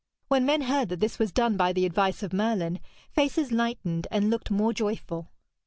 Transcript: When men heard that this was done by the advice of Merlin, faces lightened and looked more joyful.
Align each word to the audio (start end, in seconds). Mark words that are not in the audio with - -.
When 0.29 0.47
men 0.47 0.61
heard 0.61 0.89
that 0.89 0.99
this 0.99 1.19
was 1.19 1.31
done 1.31 1.57
by 1.57 1.73
the 1.73 1.85
advice 1.85 2.23
of 2.23 2.33
Merlin, 2.33 2.79
faces 3.11 3.51
lightened 3.51 4.07
and 4.09 4.31
looked 4.31 4.49
more 4.49 4.73
joyful. 4.73 5.29